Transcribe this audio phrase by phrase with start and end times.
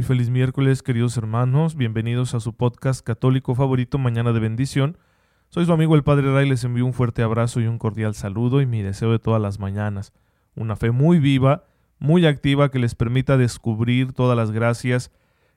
[0.00, 1.76] Muy feliz miércoles, queridos hermanos.
[1.76, 4.96] Bienvenidos a su podcast católico favorito, Mañana de Bendición.
[5.50, 6.48] Soy su amigo el Padre Ray.
[6.48, 9.58] Les envío un fuerte abrazo y un cordial saludo y mi deseo de todas las
[9.58, 10.14] mañanas.
[10.56, 11.64] Una fe muy viva,
[11.98, 15.12] muy activa que les permita descubrir todas las gracias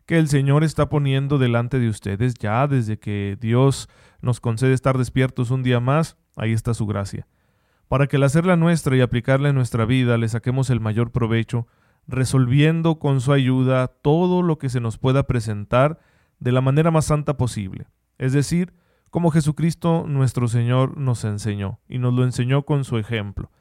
[0.05, 3.87] que el Señor está poniendo delante de ustedes ya desde que Dios
[4.19, 6.17] nos concede estar despiertos un día más.
[6.35, 7.27] Ahí está su gracia.
[7.87, 11.65] Para que al hacerla nuestra y aplicarla en nuestra vida le saquemos el mayor provecho,
[12.07, 15.99] resolviendo con su ayuda todo lo que se nos pueda presentar
[16.39, 17.87] de la manera más santa posible,
[18.17, 18.73] es decir,
[19.09, 23.51] como Jesucristo nuestro Señor nos enseñó, y nos lo enseñó con su ejemplo.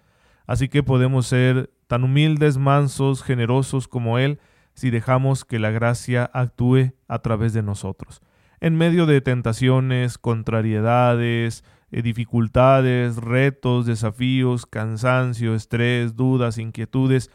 [0.47, 4.41] Así que podemos ser tan humildes, mansos, generosos como Él,
[4.75, 8.23] si dejamos que la gracia actúe a través de nosotros.
[8.61, 17.31] En medio de tentaciones, contrariedades, eh, dificultades, retos, desafíos, cansancio, estrés, dudas, inquietudes,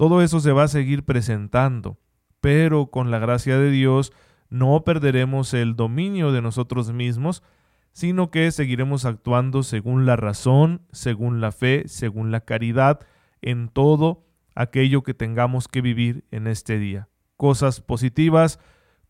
[0.00, 1.98] todo eso se va a seguir presentando,
[2.40, 4.14] pero con la gracia de Dios
[4.48, 7.42] no perderemos el dominio de nosotros mismos,
[7.92, 13.00] sino que seguiremos actuando según la razón, según la fe, según la caridad,
[13.42, 17.10] en todo aquello que tengamos que vivir en este día.
[17.36, 18.58] Cosas positivas,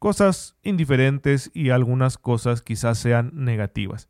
[0.01, 4.09] cosas indiferentes y algunas cosas quizás sean negativas.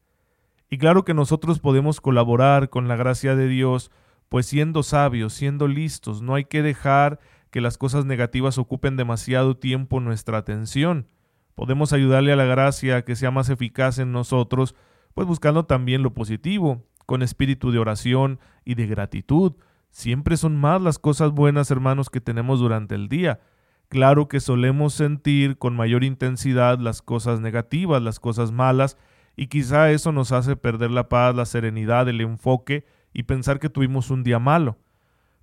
[0.71, 3.91] Y claro que nosotros podemos colaborar con la gracia de Dios
[4.31, 7.19] pues siendo sabios, siendo listos, no hay que dejar
[7.51, 11.09] que las cosas negativas ocupen demasiado tiempo nuestra atención.
[11.57, 14.77] Podemos ayudarle a la gracia a que sea más eficaz en nosotros,
[15.15, 19.55] pues buscando también lo positivo, con espíritu de oración y de gratitud.
[19.91, 23.41] Siempre son más las cosas buenas, hermanos, que tenemos durante el día.
[23.89, 28.97] Claro que solemos sentir con mayor intensidad las cosas negativas, las cosas malas,
[29.35, 33.71] y quizá eso nos hace perder la paz, la serenidad, el enfoque y pensar que
[33.71, 34.79] tuvimos un día malo.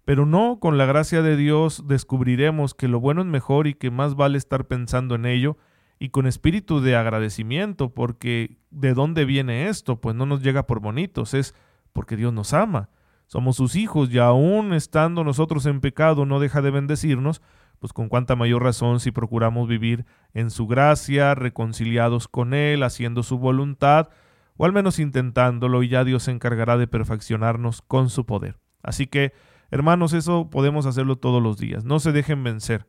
[0.05, 3.91] Pero no, con la gracia de Dios descubriremos que lo bueno es mejor y que
[3.91, 5.57] más vale estar pensando en ello
[5.99, 9.99] y con espíritu de agradecimiento, porque ¿de dónde viene esto?
[9.99, 11.55] Pues no nos llega por bonitos, es
[11.91, 12.89] porque Dios nos ama.
[13.25, 17.41] Somos sus hijos y aún estando nosotros en pecado no deja de bendecirnos,
[17.79, 23.23] pues con cuánta mayor razón si procuramos vivir en su gracia, reconciliados con Él, haciendo
[23.23, 24.09] su voluntad,
[24.57, 28.57] o al menos intentándolo, y ya Dios se encargará de perfeccionarnos con su poder.
[28.83, 29.33] Así que,
[29.71, 31.85] hermanos, eso podemos hacerlo todos los días.
[31.85, 32.87] No se dejen vencer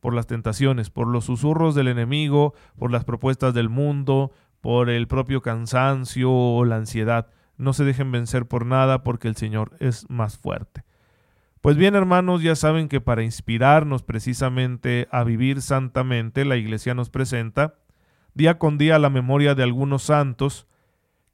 [0.00, 5.06] por las tentaciones, por los susurros del enemigo, por las propuestas del mundo, por el
[5.08, 7.28] propio cansancio o la ansiedad.
[7.56, 10.84] No se dejen vencer por nada porque el Señor es más fuerte.
[11.60, 17.10] Pues bien, hermanos, ya saben que para inspirarnos precisamente a vivir santamente, la Iglesia nos
[17.10, 17.74] presenta
[18.34, 20.68] día con día la memoria de algunos santos,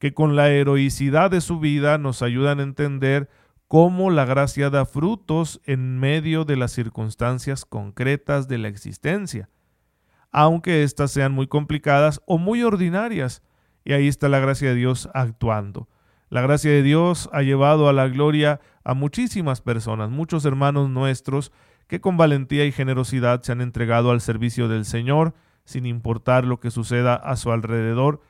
[0.02, 3.30] que con la heroicidad de su vida nos ayudan a entender
[3.68, 9.48] cómo la gracia da frutos en medio de las circunstancias concretas de la existencia,
[10.32, 13.44] aunque éstas sean muy complicadas o muy ordinarias.
[13.84, 15.88] Y ahí está la gracia de Dios actuando.
[16.30, 21.52] La gracia de Dios ha llevado a la gloria a muchísimas personas, muchos hermanos nuestros,
[21.86, 25.34] que con valentía y generosidad se han entregado al servicio del Señor,
[25.64, 28.20] sin importar lo que suceda a su alrededor,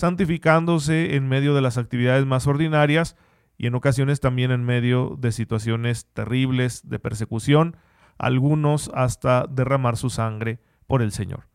[0.00, 3.16] santificándose en medio de las actividades más ordinarias
[3.58, 7.76] y en ocasiones también en medio de situaciones terribles de persecución,
[8.16, 11.48] algunos hasta derramar su sangre por el Señor.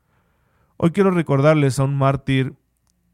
[0.77, 2.53] Hoy quiero recordarles a un mártir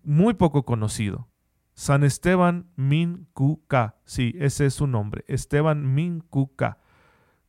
[0.03, 1.29] muy poco conocido,
[1.75, 3.29] San Esteban Min
[3.69, 3.95] Ka.
[4.03, 6.25] Sí, ese es su nombre, Esteban Min
[6.57, 6.79] Ka,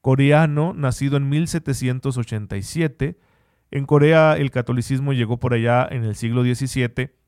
[0.00, 3.18] coreano, nacido en 1787.
[3.72, 7.21] En Corea el catolicismo llegó por allá en el siglo XVII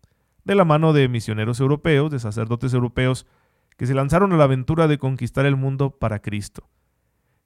[0.44, 3.26] de la mano de misioneros europeos, de sacerdotes europeos,
[3.76, 6.68] que se lanzaron a la aventura de conquistar el mundo para Cristo.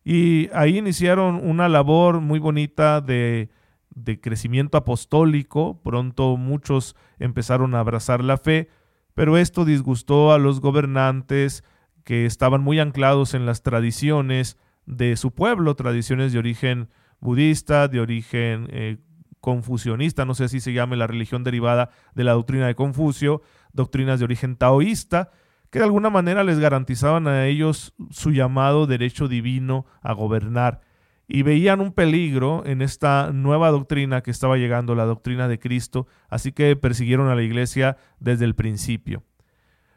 [0.05, 3.51] Y ahí iniciaron una labor muy bonita de,
[3.91, 8.69] de crecimiento apostólico, pronto muchos empezaron a abrazar la fe,
[9.15, 11.65] pero esto disgustó a los gobernantes
[12.05, 14.57] que estaban muy anclados en las tradiciones
[14.87, 16.89] de su pueblo, tradiciones de origen
[17.21, 18.99] budista, de origen eh,
[19.41, 23.43] confucionista, no sé si se llame la religión derivada de la doctrina de Confucio,
[23.73, 25.31] doctrinas de origen taoísta,
[25.71, 30.81] que de alguna manera les garantizaban a ellos su llamado derecho divino a gobernar
[31.29, 36.07] y veían un peligro en esta nueva doctrina que estaba llegando, la doctrina de Cristo,
[36.31, 39.23] así que persiguieron a la iglesia desde el principio.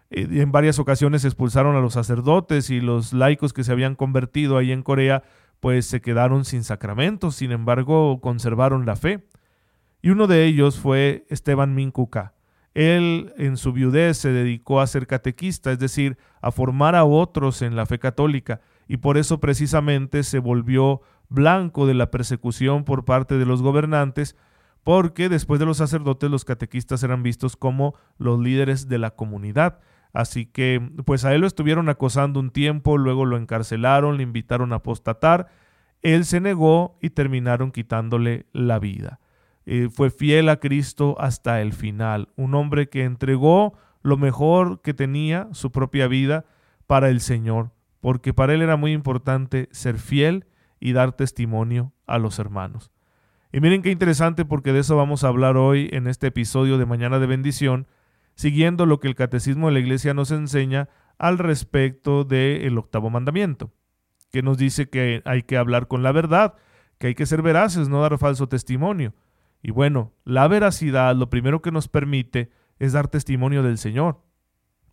[0.09, 4.73] En varias ocasiones expulsaron a los sacerdotes y los laicos que se habían convertido ahí
[4.73, 5.23] en Corea,
[5.61, 9.23] pues se quedaron sin sacramentos, sin embargo conservaron la fe.
[10.01, 12.33] Y uno de ellos fue Esteban Minkuka.
[12.73, 17.61] Él en su viudez se dedicó a ser catequista, es decir, a formar a otros
[17.61, 23.05] en la fe católica, y por eso precisamente se volvió blanco de la persecución por
[23.05, 24.35] parte de los gobernantes,
[24.83, 29.79] porque después de los sacerdotes los catequistas eran vistos como los líderes de la comunidad.
[30.13, 34.73] Así que pues a él lo estuvieron acosando un tiempo, luego lo encarcelaron, le invitaron
[34.73, 35.47] a apostatar,
[36.01, 39.20] él se negó y terminaron quitándole la vida.
[39.91, 45.47] Fue fiel a Cristo hasta el final, un hombre que entregó lo mejor que tenía,
[45.51, 46.45] su propia vida,
[46.87, 50.45] para el Señor, porque para él era muy importante ser fiel
[50.79, 52.91] y dar testimonio a los hermanos.
[53.53, 56.85] Y miren qué interesante porque de eso vamos a hablar hoy en este episodio de
[56.85, 57.87] Mañana de Bendición,
[58.35, 63.71] siguiendo lo que el Catecismo de la Iglesia nos enseña al respecto del octavo mandamiento,
[64.31, 66.55] que nos dice que hay que hablar con la verdad,
[66.97, 69.13] que hay que ser veraces, no dar falso testimonio.
[69.61, 74.21] Y bueno, la veracidad lo primero que nos permite es dar testimonio del Señor.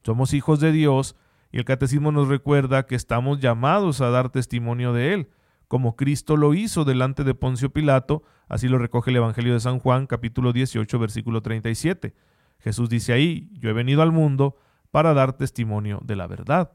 [0.05, 1.17] Somos hijos de Dios
[1.51, 5.31] y el catecismo nos recuerda que estamos llamados a dar testimonio de Él
[5.69, 9.79] como Cristo lo hizo delante de Poncio Pilato, así lo recoge el Evangelio de San
[9.79, 12.15] Juan, capítulo 18, versículo 37.
[12.59, 14.57] Jesús dice ahí, yo he venido al mundo
[14.91, 16.73] para dar testimonio de la verdad.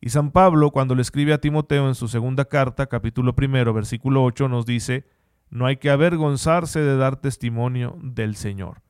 [0.00, 4.22] Y San Pablo, cuando le escribe a Timoteo en su segunda carta, capítulo primero, versículo
[4.22, 5.04] 8, nos dice,
[5.50, 8.82] no hay que avergonzarse de dar testimonio del Señor.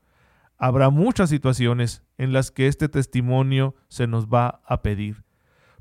[0.56, 5.24] Habrá muchas situaciones en las que este testimonio se nos va a pedir.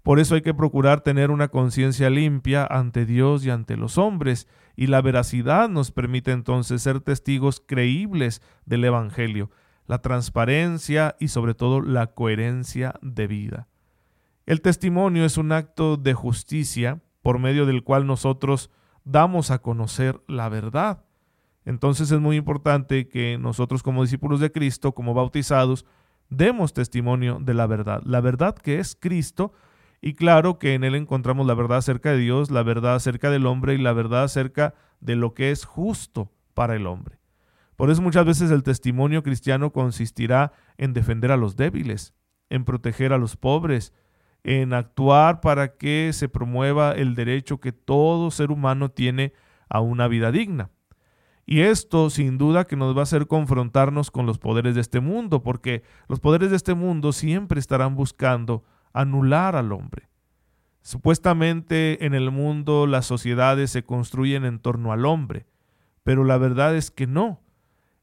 [0.03, 4.47] Por eso hay que procurar tener una conciencia limpia ante Dios y ante los hombres,
[4.75, 9.51] y la veracidad nos permite entonces ser testigos creíbles del Evangelio,
[9.85, 13.67] la transparencia y sobre todo la coherencia de vida.
[14.45, 18.69] El testimonio es un acto de justicia por medio del cual nosotros
[19.07, 21.03] damos a conocer la verdad.
[21.65, 25.85] Entonces es muy importante que nosotros como discípulos de Cristo, como bautizados,
[26.29, 28.01] demos testimonio de la verdad.
[28.05, 29.53] La verdad que es Cristo,
[30.01, 33.45] y claro que en él encontramos la verdad acerca de Dios, la verdad acerca del
[33.45, 37.19] hombre y la verdad acerca de lo que es justo para el hombre.
[37.75, 42.13] Por eso muchas veces el testimonio cristiano consistirá en defender a los débiles,
[42.49, 43.93] en proteger a los pobres,
[44.43, 49.33] en actuar para que se promueva el derecho que todo ser humano tiene
[49.69, 50.69] a una vida digna.
[51.45, 54.99] Y esto sin duda que nos va a hacer confrontarnos con los poderes de este
[54.99, 60.09] mundo, porque los poderes de este mundo siempre estarán buscando anular al hombre.
[60.81, 65.45] Supuestamente en el mundo las sociedades se construyen en torno al hombre,
[66.03, 67.41] pero la verdad es que no.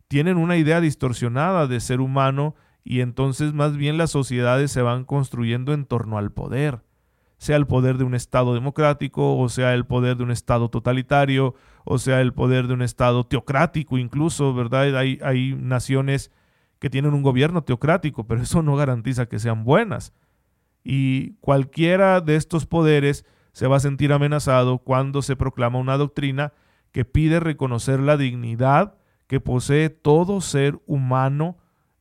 [0.08, 2.54] Tienen una idea distorsionada de ser humano
[2.84, 6.82] y entonces más bien las sociedades se van construyendo en torno al poder,
[7.38, 11.54] sea el poder de un Estado democrático, o sea el poder de un Estado totalitario,
[11.84, 14.96] o sea el poder de un Estado teocrático incluso, ¿verdad?
[14.96, 16.30] Hay, hay naciones
[16.78, 20.12] que tienen un gobierno teocrático, pero eso no garantiza que sean buenas
[20.84, 26.52] y cualquiera de estos poderes se va a sentir amenazado cuando se proclama una doctrina
[26.92, 31.56] que pide reconocer la dignidad que posee todo ser humano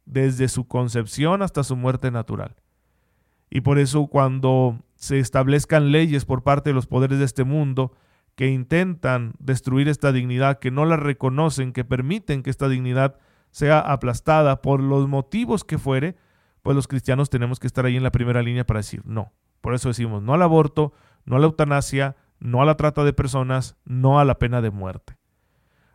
[0.06, 2.56] desde su concepción hasta su muerte natural.
[3.50, 7.94] Y por eso cuando se establezcan leyes por parte de los poderes de este mundo
[8.36, 13.20] que intentan destruir esta dignidad, que no la reconocen, que permiten que esta dignidad
[13.52, 16.16] sea aplastada por los motivos que fuere,
[16.64, 19.34] pues los cristianos tenemos que estar ahí en la primera línea para decir no.
[19.62, 20.94] Por eso decimos no al aborto,
[21.26, 24.72] no a la eutanasia, no a la trata de personas, no a la pena de
[24.72, 25.18] muerte.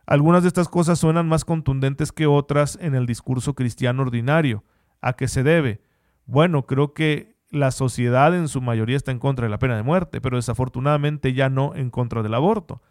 [0.09, 4.63] Algunas de estas cosas suenan más contundentes que otras en el discurso cristiano ordinario.
[5.01, 5.83] ¿A qué se debe?
[6.25, 9.83] Bueno, creo que la sociedad en su mayoría está en contra de la pena de
[9.83, 12.81] muerte, pero desafortunadamente ya no en contra del aborto.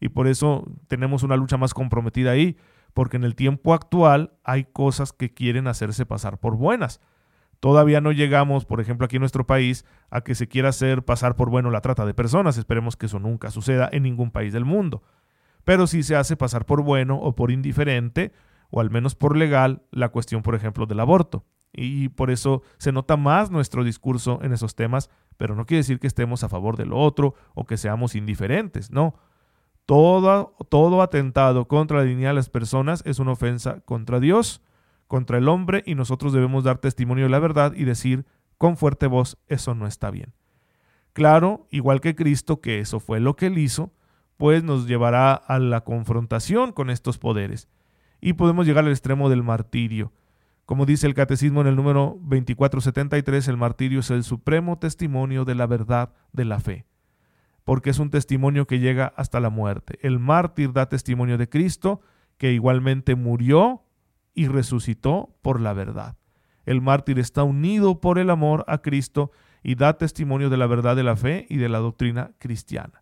[0.00, 2.56] Y por eso tenemos una lucha más comprometida ahí,
[2.94, 7.02] porque en el tiempo actual hay cosas que quieren hacerse pasar por buenas.
[7.60, 11.36] Todavía no llegamos, por ejemplo, aquí en nuestro país, a que se quiera hacer pasar
[11.36, 12.56] por bueno la trata de personas.
[12.56, 15.02] Esperemos que eso nunca suceda en ningún país del mundo.
[15.64, 18.32] Pero sí se hace pasar por bueno o por indiferente,
[18.70, 21.44] o al menos por legal, la cuestión, por ejemplo, del aborto.
[21.72, 25.98] Y por eso se nota más nuestro discurso en esos temas, pero no quiere decir
[26.00, 29.14] que estemos a favor de lo otro o que seamos indiferentes, no.
[29.86, 34.62] Todo, todo atentado contra la dignidad de las personas es una ofensa contra Dios
[35.12, 38.24] contra el hombre y nosotros debemos dar testimonio de la verdad y decir
[38.56, 40.32] con fuerte voz, eso no está bien.
[41.12, 43.92] Claro, igual que Cristo, que eso fue lo que él hizo,
[44.36, 47.68] pues nos llevará a la confrontación con estos poderes.
[48.20, 50.12] Y podemos llegar al extremo del martirio.
[50.64, 55.54] Como dice el catecismo en el número 2473, el martirio es el supremo testimonio de
[55.54, 56.86] la verdad de la fe,
[57.64, 59.98] porque es un testimonio que llega hasta la muerte.
[60.02, 62.00] El mártir da testimonio de Cristo,
[62.38, 63.82] que igualmente murió
[64.34, 66.16] y resucitó por la verdad.
[66.64, 70.96] El mártir está unido por el amor a Cristo y da testimonio de la verdad
[70.96, 73.01] de la fe y de la doctrina cristiana.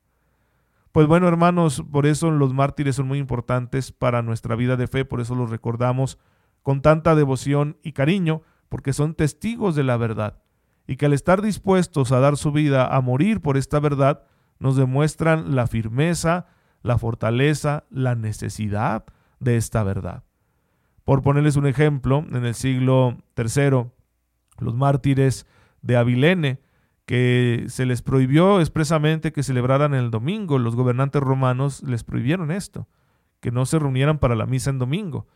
[0.93, 5.05] Pues bueno, hermanos, por eso los mártires son muy importantes para nuestra vida de fe,
[5.05, 6.19] por eso los recordamos
[6.63, 10.43] con tanta devoción y cariño, porque son testigos de la verdad,
[10.89, 14.25] y que al estar dispuestos a dar su vida a morir por esta verdad,
[14.59, 16.47] nos demuestran la firmeza,
[16.83, 19.05] la fortaleza, la necesidad
[19.39, 20.25] de esta verdad.
[21.05, 23.87] Por ponerles un ejemplo, en el siglo III,
[24.59, 25.47] los mártires
[25.83, 26.61] de Avilene,
[27.11, 32.87] que se les prohibió expresamente que celebraran el domingo, los gobernantes romanos les prohibieron esto,
[33.41, 35.27] que no se reunieran para la misa en domingo.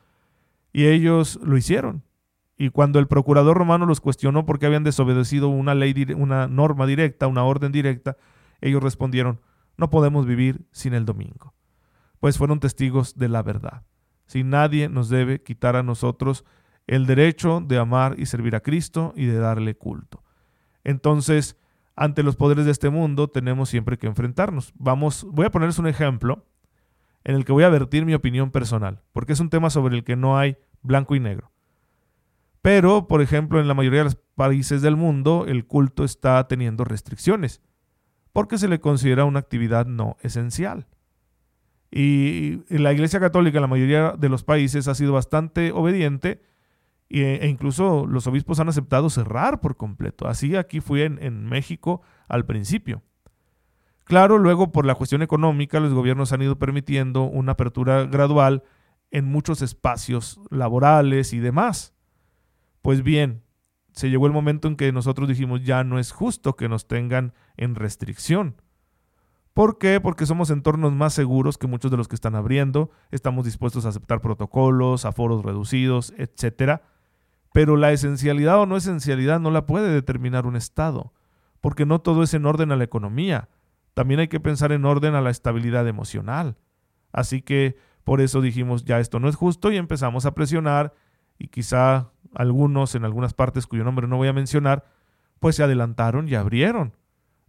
[0.73, 2.05] Y ellos lo hicieron.
[2.57, 7.27] Y cuando el procurador romano los cuestionó porque habían desobedecido una ley, una norma directa,
[7.27, 8.19] una orden directa,
[8.61, 9.41] ellos respondieron,
[9.77, 11.55] no podemos vivir sin el domingo.
[12.21, 13.83] Pues fueron testigos de la verdad.
[14.27, 16.45] Si nadie nos debe quitar a nosotros
[16.87, 20.23] el derecho de amar y servir a Cristo y de darle culto.
[20.85, 21.57] Entonces,
[21.97, 24.73] ante los poderes de este mundo tenemos siempre que enfrentarnos.
[24.77, 26.47] Vamos, voy a ponerles un ejemplo
[27.25, 30.05] en el que voy a vertir mi opinión personal, porque es un tema sobre el
[30.05, 31.51] que no hay blanco y negro.
[32.61, 36.85] Pero, por ejemplo, en la mayoría de los países del mundo, el culto está teniendo
[36.85, 37.61] restricciones,
[38.33, 40.87] porque se le considera una actividad no esencial.
[41.91, 46.43] Y la Iglesia Católica en la mayoría de los países ha sido bastante obediente
[47.11, 50.27] e incluso los obispos han aceptado cerrar por completo.
[50.27, 53.03] Así aquí fue en, en México al principio.
[54.05, 58.63] Claro, luego por la cuestión económica los gobiernos han ido permitiendo una apertura gradual
[59.11, 61.95] en muchos espacios laborales y demás.
[62.83, 63.45] Pues bien,
[63.93, 67.33] se llegó el momento en que nosotros dijimos ya no es justo que nos tengan
[67.57, 68.61] en restricción.
[69.55, 70.01] ¿Por qué?
[70.01, 73.91] Porque somos entornos más seguros que muchos de los que están abriendo, estamos dispuestos a
[73.91, 76.83] aceptar protocolos, aforos reducidos, etcétera
[77.55, 81.13] pero la esencialidad o no esencialidad no la puede determinar un Estado,
[81.61, 83.49] porque no todo es en orden a la economía.
[83.95, 86.57] También hay que pensar en orden a la estabilidad emocional.
[87.13, 90.95] Así que por eso dijimos, ya esto no es justo y empezamos a presionar
[91.39, 94.87] y quizá algunos en algunas partes cuyo nombre no voy a mencionar,
[95.39, 96.97] pues se adelantaron y abrieron,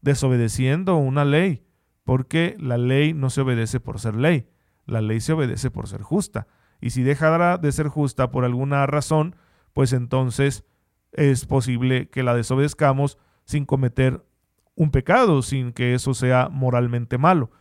[0.02, 1.66] desobedeciendo una ley,
[2.04, 4.48] porque la ley no se obedece por ser ley,
[4.86, 6.46] la ley se obedece por ser justa.
[6.80, 9.36] Y si dejará de ser justa por alguna razón,
[9.76, 10.64] pues entonces
[11.12, 14.26] es posible que la desobedezcamos sin cometer
[14.74, 17.52] un pecado, sin que eso sea moralmente malo.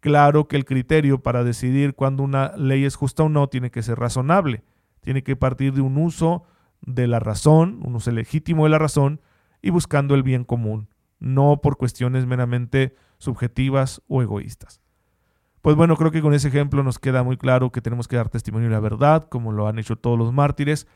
[0.00, 3.82] Claro que el criterio para decidir cuándo una ley es justa o no tiene que
[3.82, 4.64] ser razonable,
[5.00, 6.44] tiene que partir de un uso
[6.82, 9.22] de la razón, un uso legítimo de la razón
[9.62, 14.82] y buscando el bien común, no por cuestiones meramente subjetivas o egoístas.
[15.62, 18.28] Pues bueno, creo que con ese ejemplo nos queda muy claro que tenemos que dar
[18.28, 20.86] testimonio de la verdad, como lo han hecho todos los mártires,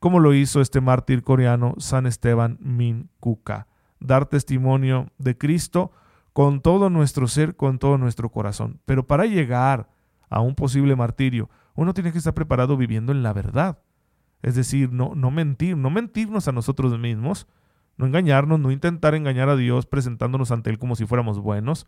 [0.00, 3.68] como lo hizo este mártir coreano San Esteban Min Kuka.
[4.00, 5.92] Dar testimonio de Cristo
[6.32, 8.80] con todo nuestro ser, con todo nuestro corazón.
[8.86, 9.90] Pero para llegar
[10.30, 13.78] a un posible martirio, uno tiene que estar preparado viviendo en la verdad.
[14.42, 17.46] Es decir, no, no mentir, no mentirnos a nosotros mismos,
[17.98, 21.86] no engañarnos, no intentar engañar a Dios presentándonos ante Él como si fuéramos buenos,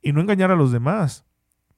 [0.00, 1.24] y no engañar a los demás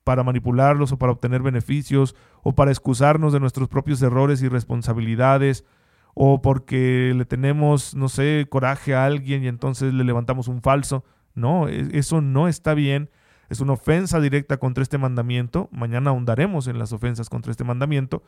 [0.05, 5.65] para manipularlos o para obtener beneficios o para excusarnos de nuestros propios errores y responsabilidades
[6.13, 11.03] o porque le tenemos, no sé, coraje a alguien y entonces le levantamos un falso.
[11.33, 13.09] No, e, eso no está bien.
[13.49, 15.69] Es una ofensa directa contra este mandamiento.
[15.71, 18.23] Mañana ahondaremos en las ofensas contra este mandamiento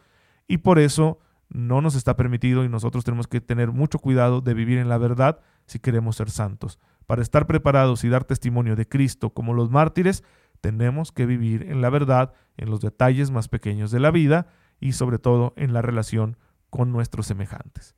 [0.48, 1.20] y por eso
[1.50, 4.98] no nos está permitido y nosotros tenemos que tener mucho cuidado de vivir en la
[4.98, 6.80] verdad si queremos ser santos.
[7.06, 10.24] Para estar preparados y dar testimonio de Cristo como los mártires,
[10.62, 14.48] tenemos que vivir en la verdad, en los detalles más pequeños de la vida
[14.80, 16.38] y sobre todo en la relación
[16.70, 17.96] con nuestros semejantes.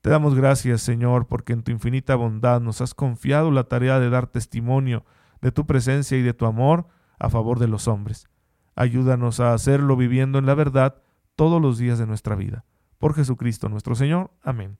[0.00, 4.08] Te damos gracias, Señor, porque en tu infinita bondad nos has confiado la tarea de
[4.08, 5.04] dar testimonio
[5.42, 6.86] de tu presencia y de tu amor
[7.18, 8.28] a favor de los hombres.
[8.74, 11.02] Ayúdanos a hacerlo viviendo en la verdad
[11.36, 12.64] todos los días de nuestra vida.
[12.98, 14.30] Por Jesucristo nuestro Señor.
[14.42, 14.78] Amén.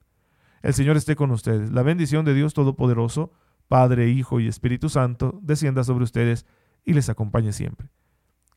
[0.62, 1.70] El Señor esté con ustedes.
[1.70, 3.32] La bendición de Dios Todopoderoso,
[3.68, 6.46] Padre, Hijo y Espíritu Santo, descienda sobre ustedes
[6.84, 7.88] y les acompañe siempre.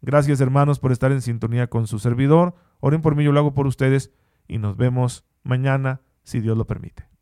[0.02, 2.56] Gracias hermanos por estar en sintonía con su servidor.
[2.80, 4.12] Oren por mí, yo lo hago por ustedes
[4.48, 7.13] y nos vemos mañana si Dios lo permite.